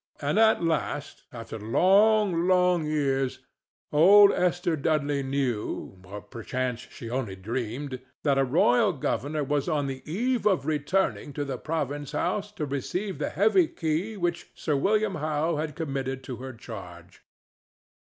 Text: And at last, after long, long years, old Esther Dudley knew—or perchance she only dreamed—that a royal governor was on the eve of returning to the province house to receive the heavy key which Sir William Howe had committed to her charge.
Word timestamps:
And 0.19 0.39
at 0.39 0.63
last, 0.63 1.25
after 1.31 1.59
long, 1.59 2.47
long 2.47 2.87
years, 2.87 3.37
old 3.91 4.31
Esther 4.31 4.75
Dudley 4.75 5.21
knew—or 5.21 6.21
perchance 6.21 6.79
she 6.89 7.07
only 7.07 7.35
dreamed—that 7.35 8.37
a 8.39 8.43
royal 8.43 8.93
governor 8.93 9.43
was 9.43 9.69
on 9.69 9.85
the 9.85 10.01
eve 10.11 10.47
of 10.47 10.65
returning 10.65 11.33
to 11.33 11.45
the 11.45 11.59
province 11.59 12.13
house 12.13 12.51
to 12.53 12.65
receive 12.65 13.19
the 13.19 13.29
heavy 13.29 13.67
key 13.67 14.17
which 14.17 14.49
Sir 14.55 14.75
William 14.75 15.13
Howe 15.21 15.57
had 15.57 15.75
committed 15.75 16.23
to 16.23 16.37
her 16.37 16.53
charge. 16.53 17.21